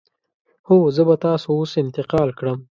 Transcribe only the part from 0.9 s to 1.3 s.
زه به